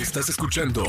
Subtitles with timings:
[0.00, 0.84] Estás escuchando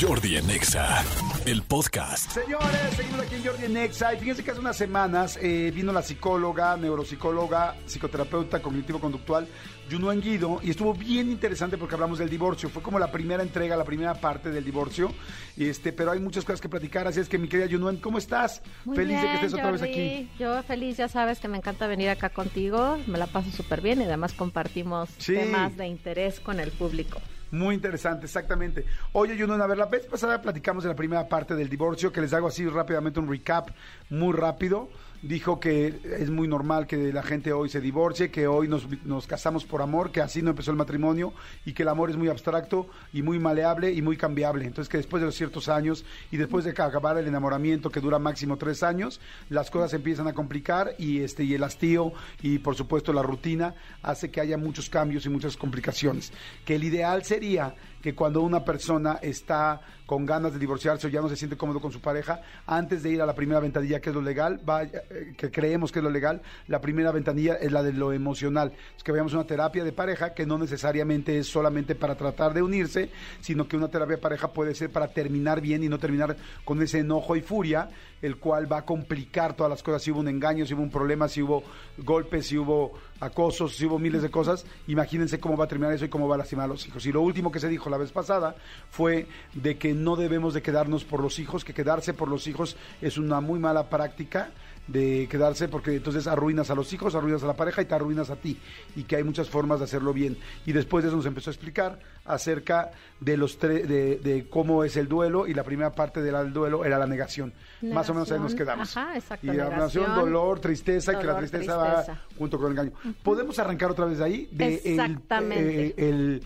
[0.00, 1.02] Jordi en Exa,
[1.46, 2.30] el podcast.
[2.30, 4.14] Señores, seguimos aquí en Jordi en Exa.
[4.14, 9.48] Y fíjense que hace unas semanas eh, vino la psicóloga, neuropsicóloga, psicoterapeuta cognitivo-conductual,
[9.90, 12.68] Junuen Guido, y estuvo bien interesante porque hablamos del divorcio.
[12.68, 15.12] Fue como la primera entrega, la primera parte del divorcio.
[15.56, 17.08] Este, pero hay muchas cosas que platicar.
[17.08, 18.62] Así es que, mi querida Junuen, ¿cómo estás?
[18.84, 20.30] Muy feliz de que estés otra vez aquí.
[20.38, 24.00] Yo feliz, ya sabes que me encanta venir acá contigo, me la paso súper bien
[24.00, 25.34] y además compartimos Sí.
[25.34, 27.20] temas de interés con el público.
[27.52, 28.86] Muy interesante, exactamente.
[29.12, 32.22] Oye, Junuen, a ver, la vez pasada platicamos de la primera parte del divorcio, que
[32.22, 33.68] les hago así rápidamente un recap
[34.08, 34.88] muy rápido.
[35.22, 39.28] Dijo que es muy normal que la gente hoy se divorcie, que hoy nos, nos
[39.28, 41.32] casamos por amor, que así no empezó el matrimonio
[41.64, 44.64] y que el amor es muy abstracto y muy maleable y muy cambiable.
[44.66, 48.18] Entonces que después de los ciertos años y después de acabar el enamoramiento que dura
[48.18, 52.12] máximo tres años, las cosas empiezan a complicar y este y el hastío
[52.42, 56.32] y por supuesto la rutina hace que haya muchos cambios y muchas complicaciones.
[56.64, 61.22] Que el ideal sería que cuando una persona está con ganas de divorciarse o ya
[61.22, 64.10] no se siente cómodo con su pareja, antes de ir a la primera ventanilla, que
[64.10, 67.82] es lo legal, eh, que creemos que es lo legal, la primera ventanilla es la
[67.82, 68.72] de lo emocional.
[68.96, 72.62] Es que veamos una terapia de pareja que no necesariamente es solamente para tratar de
[72.62, 76.36] unirse, sino que una terapia de pareja puede ser para terminar bien y no terminar
[76.64, 77.88] con ese enojo y furia,
[78.22, 80.02] el cual va a complicar todas las cosas.
[80.02, 81.62] Si hubo un engaño, si hubo un problema, si hubo
[81.98, 86.04] golpes, si hubo acosos, si hubo miles de cosas, imagínense cómo va a terminar eso
[86.04, 87.04] y cómo va a lastimar a los hijos.
[87.06, 88.56] Y lo último que se dijo la vez pasada
[88.90, 92.76] fue de que no debemos de quedarnos por los hijos, que quedarse por los hijos
[93.00, 94.50] es una muy mala práctica
[94.88, 98.30] de quedarse porque entonces arruinas a los hijos, arruinas a la pareja y te arruinas
[98.30, 98.58] a ti
[98.96, 100.36] y que hay muchas formas de hacerlo bien.
[100.66, 104.82] Y después de eso nos empezó a explicar acerca de los tre- de, de cómo
[104.82, 107.52] es el duelo y la primera parte del duelo era la negación.
[107.82, 108.96] Más o menos ahí nos quedamos.
[108.96, 112.20] Ajá, exacto, Y negación, dolor, tristeza, que la dolor, tristeza, va tristeza.
[112.38, 112.92] junto con el engaño.
[113.22, 114.48] ¿Podemos arrancar otra vez de ahí?
[114.52, 115.86] De el- Exactamente.
[115.88, 116.42] eh, el,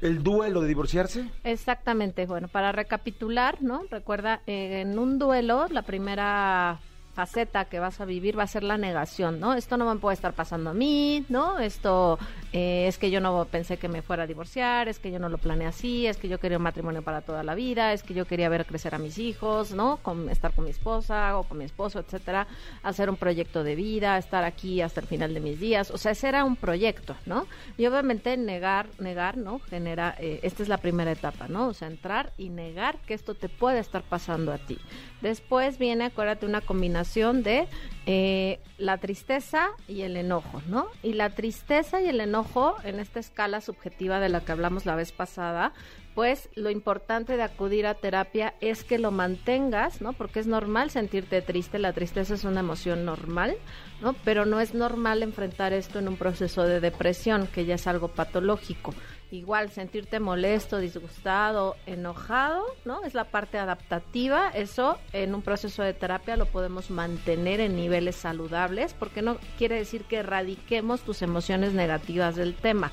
[0.00, 1.28] el duelo de divorciarse.
[1.44, 3.82] Exactamente, bueno, para recapitular, ¿no?
[3.90, 6.78] Recuerda, eh, en un duelo, la primera
[7.18, 9.54] faceta que vas a vivir va a ser la negación, ¿no?
[9.54, 11.58] Esto no me puede estar pasando a mí, ¿no?
[11.58, 12.16] Esto
[12.52, 15.28] eh, es que yo no pensé que me fuera a divorciar, es que yo no
[15.28, 18.14] lo planeé así, es que yo quería un matrimonio para toda la vida, es que
[18.14, 19.96] yo quería ver crecer a mis hijos, ¿no?
[19.96, 22.46] Con, estar con mi esposa o con mi esposo, etcétera,
[22.84, 26.12] hacer un proyecto de vida, estar aquí hasta el final de mis días, o sea,
[26.12, 27.48] ese era un proyecto, ¿no?
[27.76, 29.58] Y obviamente negar, negar, ¿no?
[29.58, 31.66] Genera, eh, esta es la primera etapa, ¿no?
[31.66, 34.78] O sea, entrar y negar que esto te puede estar pasando a ti.
[35.20, 37.66] Después viene, acuérdate, una combinación de
[38.06, 40.88] eh, la tristeza y el enojo, ¿no?
[41.02, 44.94] Y la tristeza y el enojo, en esta escala subjetiva de la que hablamos la
[44.94, 45.72] vez pasada,
[46.14, 50.12] pues lo importante de acudir a terapia es que lo mantengas, ¿no?
[50.12, 53.56] Porque es normal sentirte triste, la tristeza es una emoción normal,
[54.00, 54.12] ¿no?
[54.24, 58.08] Pero no es normal enfrentar esto en un proceso de depresión, que ya es algo
[58.08, 58.94] patológico.
[59.30, 63.04] Igual sentirte molesto, disgustado, enojado, ¿no?
[63.04, 64.48] Es la parte adaptativa.
[64.48, 69.74] Eso en un proceso de terapia lo podemos mantener en niveles saludables, porque no quiere
[69.74, 72.90] decir que erradiquemos tus emociones negativas del tema.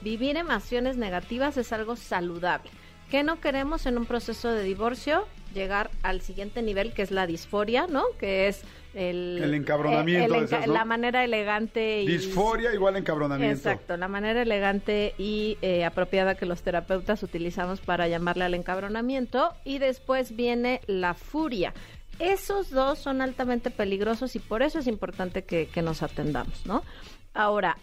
[0.00, 2.70] Vivir emociones negativas es algo saludable.
[3.14, 5.24] ¿Qué no queremos en un proceso de divorcio?
[5.54, 8.02] Llegar al siguiente nivel, que es la disforia, ¿no?
[8.18, 9.38] Que es el...
[9.40, 10.44] El encabronamiento.
[10.66, 12.08] La manera elegante y...
[12.08, 13.56] Disforia igual encabronamiento.
[13.56, 19.54] Exacto, la manera elegante y eh, apropiada que los terapeutas utilizamos para llamarle al encabronamiento.
[19.64, 21.72] Y después viene la furia.
[22.18, 26.82] Esos dos son altamente peligrosos y por eso es importante que, que nos atendamos, ¿no?
[27.32, 27.78] Ahora,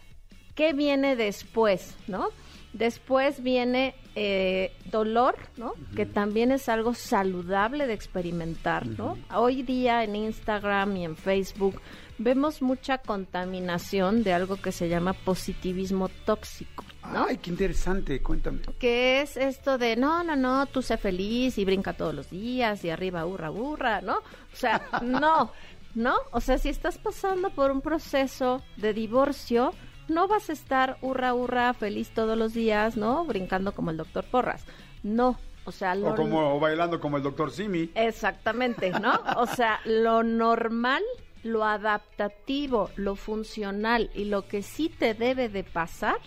[0.56, 2.32] ¿qué viene después, no?
[2.74, 5.74] Después viene eh, dolor, ¿no?
[5.96, 9.18] Que también es algo saludable de experimentar, ¿no?
[9.34, 11.82] Hoy día en Instagram y en Facebook
[12.18, 17.26] vemos mucha contaminación de algo que se llama positivismo tóxico, ¿no?
[17.26, 18.62] Ay, qué interesante, cuéntame.
[18.80, 22.84] que es esto de no, no, no, tú sé feliz y brinca todos los días
[22.86, 24.18] y arriba burra burra, ¿no?
[24.18, 25.52] O sea, no,
[25.96, 26.16] ¿no?
[26.32, 29.74] O sea, si estás pasando por un proceso de divorcio,
[30.12, 33.26] no vas a estar hurra hurra feliz todos los días, ¿no?
[33.26, 34.66] Brincando como el doctor Porras.
[35.04, 37.90] No, o sea, lo O como o bailando como el doctor Simi.
[37.96, 39.20] Exactamente, ¿no?
[39.38, 41.04] O sea, lo normal,
[41.44, 46.18] lo adaptativo, lo funcional y lo que sí te debe de pasar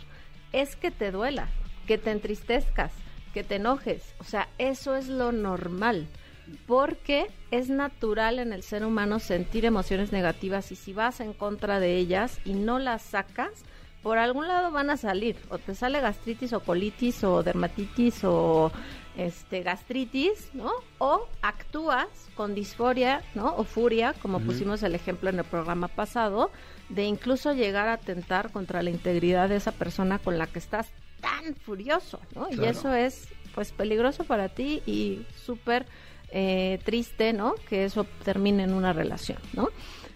[0.52, 1.48] es que te duela,
[1.86, 2.92] que te entristezcas,
[3.32, 4.14] que te enojes.
[4.20, 6.06] O sea, eso es lo normal.
[6.66, 11.80] Porque es natural en el ser humano sentir emociones negativas y si vas en contra
[11.80, 13.64] de ellas y no las sacas,
[14.04, 15.36] por algún lado van a salir.
[15.48, 18.70] O te sale gastritis o colitis o dermatitis o
[19.16, 20.70] este gastritis, ¿no?
[20.98, 23.56] O actúas con disforia, ¿no?
[23.56, 26.50] O furia, como pusimos el ejemplo en el programa pasado,
[26.90, 30.90] de incluso llegar a atentar contra la integridad de esa persona con la que estás
[31.22, 32.48] tan furioso, ¿no?
[32.50, 35.86] Y eso es pues peligroso para ti y súper
[36.30, 37.54] eh, triste, ¿no?
[37.70, 39.70] Que eso termine en una relación, ¿no?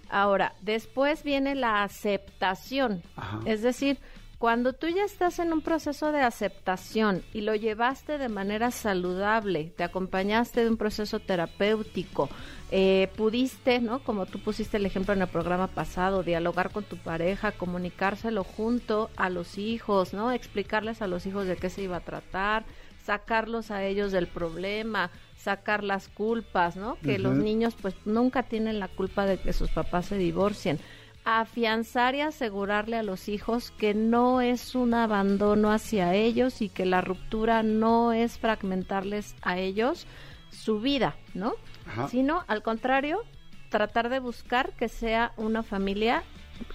[0.09, 3.41] Ahora, después viene la aceptación, Ajá.
[3.45, 3.99] es decir,
[4.39, 9.73] cuando tú ya estás en un proceso de aceptación y lo llevaste de manera saludable,
[9.77, 12.29] te acompañaste de un proceso terapéutico,
[12.71, 13.99] eh, pudiste, ¿no?
[14.05, 19.11] Como tú pusiste el ejemplo en el programa pasado, dialogar con tu pareja, comunicárselo junto
[19.17, 20.31] a los hijos, ¿no?
[20.31, 22.65] Explicarles a los hijos de qué se iba a tratar,
[23.09, 26.99] sacarlos a ellos del problema, sacar las culpas, ¿no?
[27.03, 30.79] Que los niños pues nunca tienen la culpa de que sus papás se divorcien
[31.25, 36.85] afianzar y asegurarle a los hijos que no es un abandono hacia ellos y que
[36.85, 40.07] la ruptura no es fragmentarles a ellos
[40.51, 41.55] su vida, ¿no?
[41.87, 42.09] Ajá.
[42.09, 43.23] Sino, al contrario,
[43.71, 46.25] tratar de buscar que sea una familia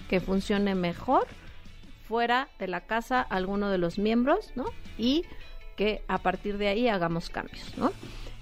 [0.08, 1.28] que funcione mejor
[2.08, 4.64] fuera de la casa alguno de los miembros, ¿no?
[4.98, 5.24] Y
[5.76, 7.92] que a partir de ahí hagamos cambios, ¿no?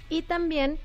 [0.09, 0.79] Y también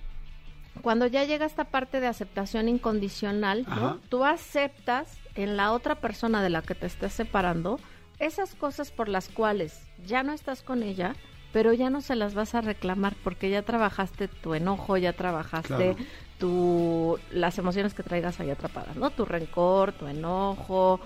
[0.82, 3.98] cuando ya llega esta parte de aceptación incondicional, ¿no?
[4.08, 7.78] Tú aceptas en la otra persona de la que te estés separando
[8.18, 11.14] esas cosas por las cuales ya no estás con ella,
[11.52, 15.68] pero ya no se las vas a reclamar porque ya trabajaste tu enojo, ya trabajaste
[15.94, 15.96] Claro.
[16.38, 19.10] tu las emociones que traigas ahí atrapadas, ¿no?
[19.10, 21.00] Tu rencor, tu enojo,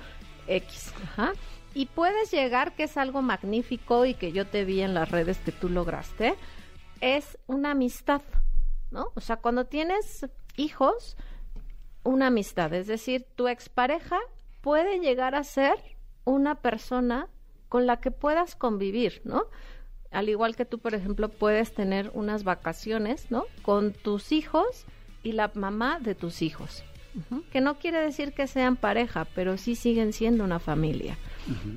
[0.48, 1.32] X, ajá.
[1.74, 5.38] Y puedes llegar, que es algo magnífico y que yo te vi en las redes
[5.38, 6.34] que tú lograste,
[7.00, 8.22] es una amistad,
[8.90, 9.08] ¿no?
[9.14, 10.26] O sea, cuando tienes
[10.56, 11.16] hijos,
[12.04, 14.18] una amistad, es decir, tu expareja
[14.60, 15.74] puede llegar a ser
[16.24, 17.28] una persona
[17.68, 19.44] con la que puedas convivir, ¿no?
[20.10, 23.46] Al igual que tú, por ejemplo, puedes tener unas vacaciones, ¿no?
[23.62, 24.84] Con tus hijos
[25.22, 26.84] y la mamá de tus hijos.
[27.50, 31.18] Que no quiere decir que sean pareja, pero sí siguen siendo una familia.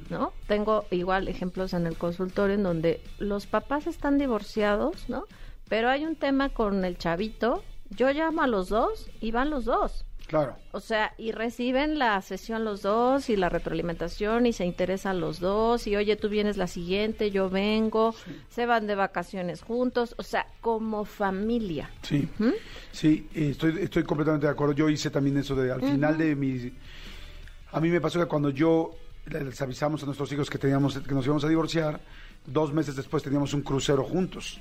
[0.09, 0.33] ¿No?
[0.47, 5.25] Tengo igual ejemplos en el consultorio en donde los papás están divorciados, ¿no?
[5.67, 9.65] Pero hay un tema con el chavito, yo llamo a los dos y van los
[9.65, 10.05] dos.
[10.27, 10.55] Claro.
[10.71, 15.39] O sea, y reciben la sesión los dos y la retroalimentación y se interesan los
[15.39, 18.15] dos y oye, tú vienes la siguiente, yo vengo,
[18.49, 21.91] se van de vacaciones juntos, o sea, como familia.
[22.01, 22.27] Sí,
[22.91, 24.73] sí, eh, estoy, estoy completamente de acuerdo.
[24.73, 26.73] Yo hice también eso de al final de mi...
[27.71, 31.13] A mí me pasó que cuando yo les avisamos a nuestros hijos que teníamos que
[31.13, 31.99] nos íbamos a divorciar,
[32.45, 34.59] dos meses después teníamos un crucero juntos.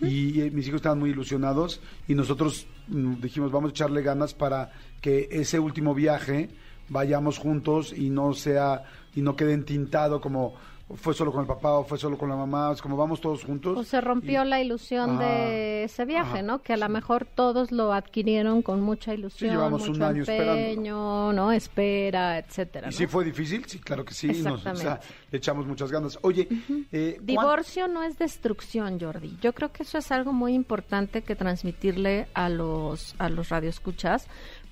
[0.00, 4.34] Y eh, mis hijos estaban muy ilusionados y nosotros mm, dijimos, vamos a echarle ganas
[4.34, 6.50] para que ese último viaje
[6.88, 8.82] vayamos juntos y no sea
[9.14, 10.54] y no quede entintado como
[10.94, 13.44] fue solo con el papá o fue solo con la mamá, es como vamos todos
[13.44, 13.76] juntos.
[13.76, 15.24] O se rompió Y- la ilusión Ajá.
[15.26, 16.62] de ese viaje, Ajá, ¿no?
[16.62, 21.32] Que a lo mejor todos lo adquirieron con mucha ilusión, llevamos un mucho año empeño,
[21.32, 21.52] ¿no?
[21.52, 22.88] Espera, etcétera.
[22.88, 22.96] ¿Y ¿no?
[22.96, 23.64] sí fue difícil?
[23.66, 24.28] Sí, claro que sí.
[24.28, 25.06] nos- o sea, Exactamente.
[25.30, 26.18] le echamos muchas ganas.
[26.22, 26.48] Oye,
[26.92, 29.36] eh, ¿cuán- Divorcio no es destrucción, Jordi.
[29.40, 34.26] Yo creo que eso es algo muy importante que transmitirle a los a los radioescuchas,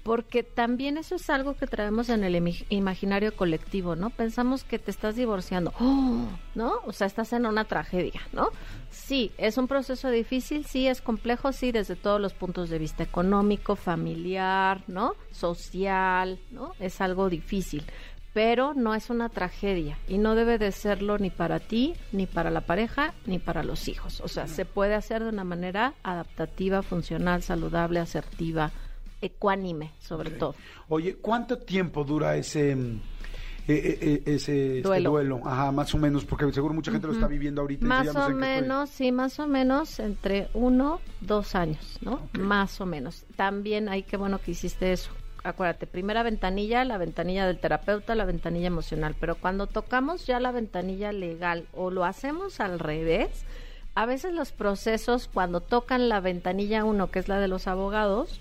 [0.07, 2.37] porque también eso es algo que traemos en el
[2.69, 4.11] imaginario colectivo, ¿no?
[4.11, 6.29] Pensamos que te estás divorciando, ¡Oh!
[6.55, 6.75] ¿no?
[6.87, 8.51] O sea, estás en una tragedia, ¿no?
[8.89, 13.03] Sí, es un proceso difícil, sí, es complejo, sí, desde todos los puntos de vista
[13.03, 15.15] económico, familiar, ¿no?
[15.33, 16.73] Social, ¿no?
[16.79, 17.83] Es algo difícil
[18.33, 22.51] pero no es una tragedia y no debe de serlo ni para ti, ni para
[22.51, 24.21] la pareja, ni para los hijos.
[24.21, 28.73] O sea, se puede hacer de una manera adaptativa, funcional, saludable, asertiva,
[29.27, 30.55] ecuánime, sobre todo.
[30.89, 32.77] Oye, ¿cuánto tiempo dura ese
[33.69, 35.11] eh, ese este Duelo.
[35.11, 35.41] duelo?
[35.45, 37.85] Ajá, más o menos, porque seguro mucha gente lo está viviendo ahorita.
[37.85, 38.63] Más "Ya no sé o en qué estoy".
[38.63, 42.21] menos, sí, más o menos entre uno, dos años, ¿no?
[42.39, 43.25] Más o menos.
[43.35, 45.11] También hay que bueno que hiciste eso.
[45.43, 49.15] Acuérdate, primera ventanilla, la ventanilla del terapeuta, la ventanilla emocional.
[49.19, 53.45] Pero cuando tocamos ya la ventanilla legal o lo hacemos al revés,
[53.95, 58.41] a veces los procesos cuando tocan la ventanilla uno, que es la de los abogados,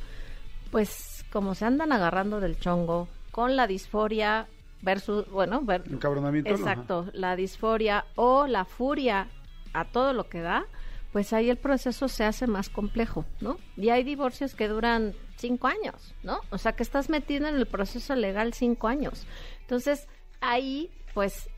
[0.72, 4.48] pues como se andan agarrando del chongo con la disforia
[4.82, 6.50] versus, bueno, ver, Encabronamiento.
[6.50, 9.28] Exacto, la disforia o la furia
[9.74, 10.66] a todo lo que da,
[11.12, 13.58] pues ahí el proceso se hace más complejo, ¿no?
[13.78, 16.40] Y hay divorcios que duran cinco años, ¿no?
[16.50, 19.26] O sea, que estás metido en el proceso legal cinco años.
[19.62, 20.08] Entonces,
[20.42, 21.50] ahí, pues,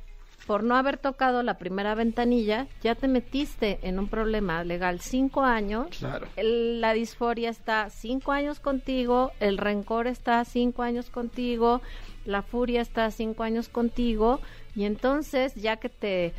[0.48, 5.44] por no haber tocado la primera ventanilla, ya te metiste en un problema legal cinco
[5.44, 5.88] años.
[6.00, 6.26] Claro.
[6.38, 11.82] El- la disforia está cinco años contigo, el rencor está cinco años contigo,
[12.26, 14.40] la furia está cinco años contigo,
[14.76, 16.34] y entonces ya que te,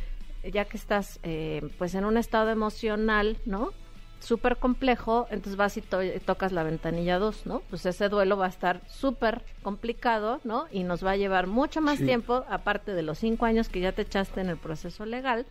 [0.51, 3.69] ya que estás, eh, pues en un estado emocional, ¿no?
[4.19, 7.61] Súper complejo, entonces vas y to- tocas la ventanilla 2, ¿no?
[7.69, 10.67] Pues ese duelo va a estar súper complicado, ¿no?
[10.71, 12.05] Y nos va a llevar mucho más Sí.
[12.05, 15.45] tiempo, aparte de los cinco años que ya te echaste en el proceso legal,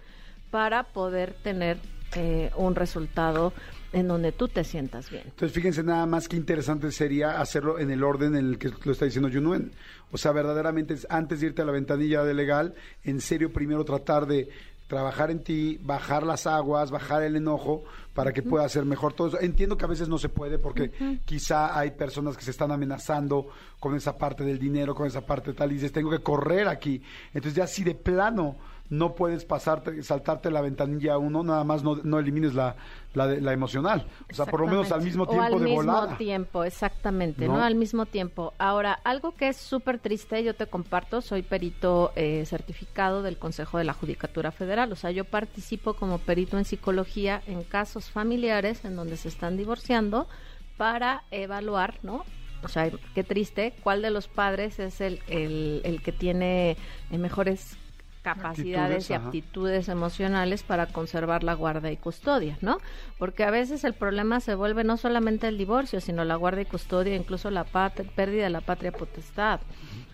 [0.51, 1.79] para poder tener
[2.15, 3.53] eh, un resultado
[3.93, 5.25] en donde tú te sientas bien.
[5.27, 8.93] Entonces, fíjense nada más que interesante sería hacerlo en el orden en el que lo
[8.93, 9.73] está diciendo Junuen.
[10.11, 14.25] O sea, verdaderamente, antes de irte a la ventanilla de legal, en serio, primero tratar
[14.27, 14.49] de
[14.89, 19.29] trabajar en ti, bajar las aguas, bajar el enojo para que pueda ser mejor todo
[19.29, 19.41] eso.
[19.41, 23.49] Entiendo que a veces no se puede porque quizá hay personas que se están amenazando
[23.79, 27.01] con esa parte del dinero, con esa parte tal, y dices, tengo que correr aquí.
[27.29, 28.57] Entonces ya si de plano
[28.91, 32.77] no puedes pasarte, saltarte la ventanilla uno, nada más no, no elimines la,
[33.15, 34.07] la, emocional.
[34.31, 37.63] O sea, por lo menos al mismo tiempo o al mismo tiempo, exactamente, ¿no?
[37.63, 38.55] Al mismo tiempo.
[38.59, 43.79] Ahora, algo que es súper triste, yo te comparto, soy perito eh, certificado del Consejo
[43.79, 44.93] de la Judicatura Federal.
[44.93, 49.57] O sea, yo participo como perito en psicología en casos familiares en donde se están
[49.57, 50.29] divorciando
[50.77, 52.25] para evaluar, ¿no?
[52.63, 56.77] O sea, qué triste, cuál de los padres es el, el, el que tiene
[57.11, 57.77] eh, mejores
[58.23, 62.79] capacidades y aptitudes emocionales para conservar la guarda y custodia, ¿no?
[63.19, 66.67] Porque a veces el problema se vuelve no solamente el divorcio, sino la guarda y
[66.67, 69.61] custodia, incluso la pérdida de la patria potestad.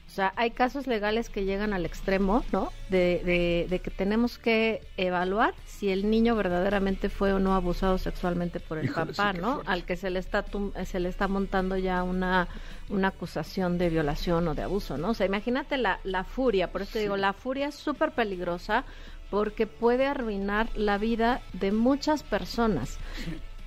[0.06, 2.70] O sea, hay casos legales que llegan al extremo, ¿no?
[2.88, 8.61] De, de, que tenemos que evaluar si el niño verdaderamente fue o no abusado sexualmente
[8.61, 9.62] por el papá, ¿no?
[9.66, 10.44] Al que se le está
[10.84, 12.49] se le está montando ya una
[12.90, 15.11] una acusación de violación o de abuso, ¿no?
[15.11, 18.84] O sea, imagínate la, la furia, por eso digo, la furia es súper peligrosa
[19.30, 22.99] porque puede arruinar la vida de muchas personas.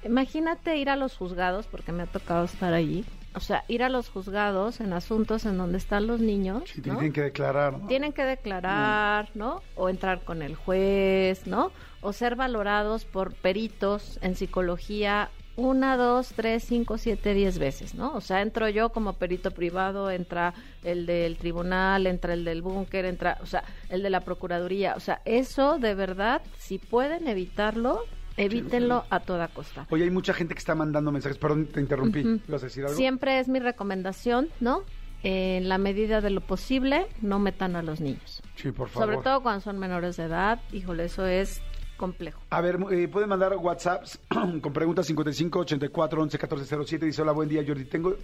[0.03, 3.03] Imagínate ir a los juzgados, porque me ha tocado estar allí,
[3.37, 6.63] o sea, ir a los juzgados en asuntos en donde están los niños.
[6.65, 7.77] Sí, tienen que declarar.
[7.77, 7.87] ¿no?
[7.87, 9.61] Tienen que declarar, ¿no?
[9.75, 11.71] O entrar con el juez, ¿no?
[12.01, 18.13] O ser valorados por peritos en psicología una, dos, tres, cinco, siete, diez veces, ¿no?
[18.13, 20.53] O sea, entro yo como perito privado, entra
[20.83, 24.93] el del tribunal, entra el del búnker, entra, o sea, el de la procuraduría.
[24.95, 28.03] O sea, eso de verdad, si pueden evitarlo,
[28.37, 29.87] Evítenlo a toda costa.
[29.89, 31.37] Oye, hay mucha gente que está mandando mensajes.
[31.37, 32.19] Perdón, te interrumpí.
[32.21, 32.95] a decir algo?
[32.95, 34.83] Siempre es mi recomendación, ¿no?
[35.23, 38.43] En la medida de lo posible, no metan a los niños.
[38.55, 39.09] Sí, por favor.
[39.09, 40.61] Sobre todo cuando son menores de edad.
[40.71, 41.61] Híjole, eso es
[41.97, 42.39] complejo.
[42.51, 44.19] A ver, eh, pueden mandar WhatsApps
[44.61, 47.05] con preguntas 55 84 11 14 07.
[47.07, 47.85] Dice: Hola, buen día, Jordi.
[47.85, 48.15] Tengo,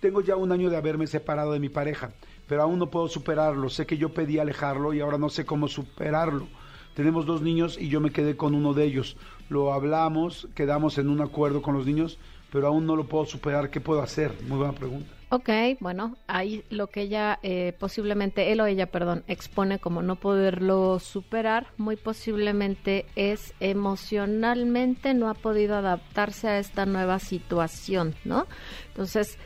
[0.00, 2.10] tengo ya un año de haberme separado de mi pareja,
[2.46, 3.70] pero aún no puedo superarlo.
[3.70, 6.46] Sé que yo pedí alejarlo y ahora no sé cómo superarlo.
[6.94, 9.16] Tenemos dos niños y yo me quedé con uno de ellos.
[9.48, 12.18] Lo hablamos, quedamos en un acuerdo con los niños,
[12.52, 13.70] pero aún no lo puedo superar.
[13.70, 14.32] ¿Qué puedo hacer?
[14.48, 15.10] Muy buena pregunta.
[15.30, 20.14] Ok, bueno, ahí lo que ella eh, posiblemente, él o ella, perdón, expone como no
[20.14, 28.46] poderlo superar, muy posiblemente es emocionalmente no ha podido adaptarse a esta nueva situación, ¿no?
[28.88, 29.36] Entonces,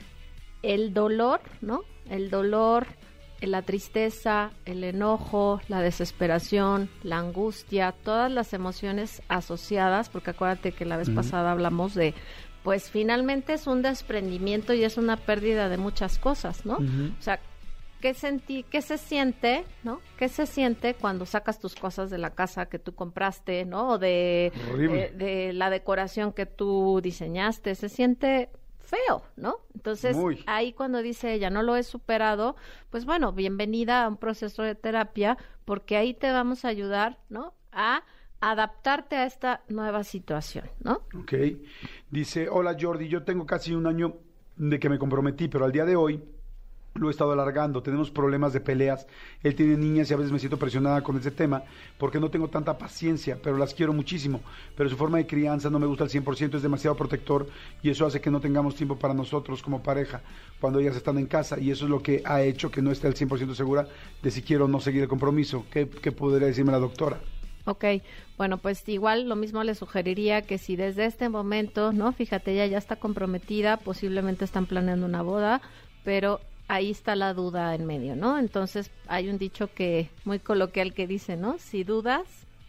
[0.63, 1.85] el dolor, ¿no?
[2.11, 2.87] El dolor,
[3.41, 10.85] la tristeza, el enojo, la desesperación, la angustia, todas las emociones asociadas, porque acuérdate que
[10.85, 12.15] la vez pasada hablamos de,
[12.63, 16.77] pues finalmente es un desprendimiento y es una pérdida de muchas cosas, ¿no?
[16.77, 17.39] O sea,
[18.01, 20.01] ¿qué sentí, qué se siente, ¿no?
[20.17, 23.91] ¿Qué se siente cuando sacas tus cosas de la casa que tú compraste, ¿no?
[23.91, 28.51] O de, de, de la decoración que tú diseñaste, se siente
[28.89, 29.57] feo, ¿no?
[29.75, 30.17] Entonces,
[30.47, 32.57] ahí cuando dice ella, no lo he superado,
[32.91, 37.53] pues bueno, bienvenida a un proceso de terapia, porque ahí te vamos a ayudar, ¿no?
[37.71, 38.03] A
[38.41, 41.03] adaptarte a esta nueva situación, ¿no?
[41.21, 41.35] Ok.
[42.11, 44.17] Dice, hola Jordi, yo tengo casi un año
[44.57, 46.23] de que me comprometí, pero al día de hoy
[46.99, 49.07] lo he estado alargando, tenemos problemas de peleas,
[49.43, 51.63] él tiene niñas y a veces me siento presionada con ese tema
[51.99, 54.41] porque no tengo tanta paciencia, pero las quiero muchísimo,
[54.77, 57.49] pero su forma de crianza no me gusta al 100%, es demasiado protector
[57.83, 60.21] y eso hace que no tengamos tiempo para nosotros como pareja
[60.61, 63.07] cuando ellas están en casa y eso es lo que ha hecho que no esté
[63.07, 63.87] al 100% segura
[64.23, 65.65] de si quiero o no seguir el compromiso.
[65.71, 67.21] ¿Qué, qué podría decirme la doctora?
[67.69, 67.85] Ok,
[68.39, 72.13] bueno, pues igual lo mismo le sugeriría que si desde este momento, ¿no?
[72.13, 75.61] Fíjate, ella ya está comprometida, posiblemente están planeando una boda,
[76.03, 78.39] pero ahí está la duda en medio, ¿no?
[78.39, 81.59] Entonces hay un dicho que muy coloquial que dice, ¿no?
[81.59, 82.25] Si dudas,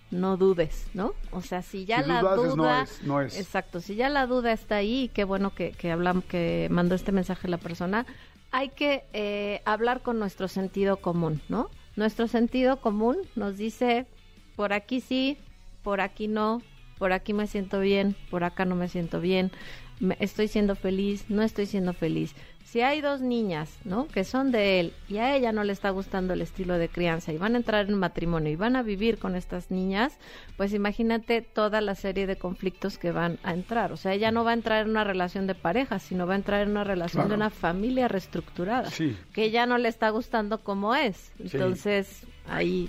[0.10, 1.13] no dudes, ¿no?
[1.32, 5.12] O sea, si ya la duda, no es, exacto, si ya la duda está ahí,
[5.13, 8.06] qué bueno que, que hablamos, que mandó este mensaje la persona,
[8.51, 11.70] hay que eh, hablar con nuestro sentido común, ¿no?
[11.96, 14.08] Nuestro sentido común nos dice,
[14.56, 15.38] por aquí sí,
[15.84, 16.62] por aquí no,
[16.98, 19.51] por aquí me siento bien, por acá no me siento bien,
[20.20, 22.34] estoy siendo feliz, no estoy siendo feliz
[22.69, 24.07] si hay dos niñas, ¿no?
[24.07, 27.33] Que son de él y a ella no le está gustando el estilo de crianza
[27.33, 30.19] y van a entrar en matrimonio y van a vivir con estas niñas,
[30.55, 33.91] pues imagínate toda la serie de conflictos que van a entrar.
[33.91, 36.38] O sea, ella no va a entrar en una relación de pareja, sino va a
[36.38, 38.91] entrar en una relación de una familia reestructurada,
[39.33, 41.31] que ya no le está gustando como es.
[41.39, 42.88] Entonces, ahí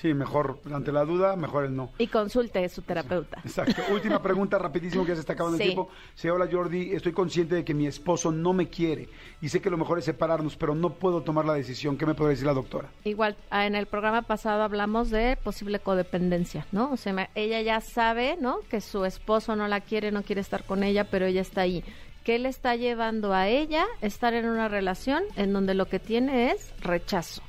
[0.00, 1.90] Sí, mejor, ante la duda, mejor el no.
[1.98, 3.38] Y consulte su terapeuta.
[3.44, 3.80] Exacto.
[3.92, 5.62] Última pregunta, rapidísimo, que ya se está acabando Sí.
[5.62, 5.90] el tiempo.
[6.14, 9.08] Sí, hola Jordi, estoy consciente de que mi esposo no me quiere
[9.40, 11.96] y sé que lo mejor es separarnos, pero no puedo tomar la decisión.
[11.96, 12.88] ¿Qué me puede decir la doctora?
[13.04, 16.90] Igual, ah, en el programa pasado hablamos de posible codependencia, ¿no?
[16.92, 18.58] O sea, ella ya sabe, ¿no?
[18.70, 21.82] Que su esposo no la quiere, no quiere estar con ella, pero ella está ahí.
[22.22, 26.50] ¿Qué le está llevando a ella estar en una relación en donde lo que tiene
[26.50, 27.40] es rechazo?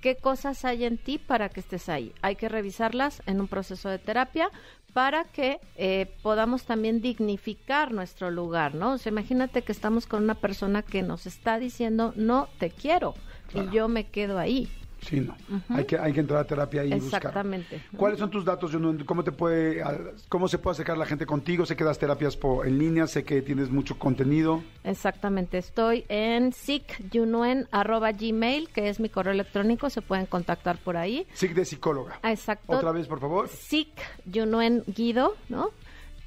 [0.00, 2.12] ¿Qué cosas hay en ti para que estés ahí?
[2.22, 4.50] Hay que revisarlas en un proceso de terapia
[4.92, 8.92] para que eh, podamos también dignificar nuestro lugar, ¿no?
[8.92, 13.14] O sea, imagínate que estamos con una persona que nos está diciendo, no te quiero,
[13.48, 13.68] Claro.
[13.70, 14.68] y yo me quedo ahí.
[15.08, 15.36] Sí, no.
[15.68, 17.18] hay, que, hay que entrar a terapia y buscar.
[17.18, 17.80] Exactamente.
[17.96, 18.76] ¿Cuáles son tus datos?
[19.06, 19.82] ¿Cómo te puede,
[20.28, 21.64] cómo se puede acercar la gente contigo?
[21.64, 24.62] Sé que das terapias por, en línea, sé que tienes mucho contenido.
[24.82, 31.26] Exactamente, estoy en sicyunuen@gmail, que es mi correo electrónico, se pueden contactar por ahí.
[31.34, 32.18] SIC de psicóloga.
[32.24, 32.72] Exacto.
[32.72, 33.48] Otra vez, por favor.
[33.48, 35.70] sicyunuen guido, ¿no?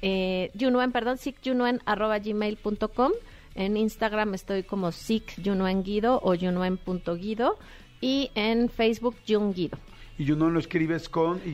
[0.02, 3.12] Eh, Yunuen, perdón, sicyunuen@gmail.com.
[3.54, 7.58] En Instagram estoy como sicyunuen guido o yunuen.guido
[8.00, 9.78] y en Facebook Yun Guido.
[10.18, 11.50] Y Juno lo escribes con Y.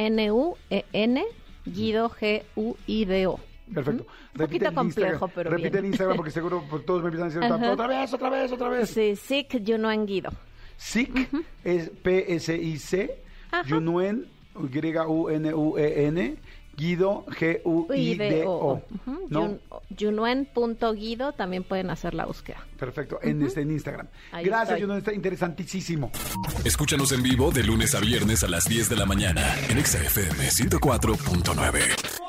[0.00, 1.24] Y-U-N-U-E-N,
[1.66, 3.40] Guido G-U-I-D-O.
[3.74, 4.06] Perfecto.
[4.34, 5.30] Un poquito complejo, Instagram.
[5.34, 5.84] pero Repite bien.
[5.84, 7.72] el Instagram porque seguro todos me empiezan a decir Ajá.
[7.72, 8.90] otra vez, otra vez, otra vez.
[8.90, 10.30] Sí, Sic Yunuen Guido.
[10.76, 11.28] SIC
[11.64, 13.68] es P-S-I-C, Ajá.
[13.68, 16.36] Yunuen, Y-U-N-U-E-N,
[16.80, 18.82] Guido, G-U-I-D-O.
[19.28, 19.58] ¿no?
[19.90, 22.66] Yunuen.guido también pueden hacer la búsqueda.
[22.78, 24.08] Perfecto, en, este, en Instagram.
[24.32, 24.80] Ahí Gracias.
[24.80, 26.10] Yunuen, está interesantísimo.
[26.64, 29.98] Escúchanos en vivo de lunes a viernes a las 10 de la mañana en Exa
[29.98, 32.19] FM 104.9.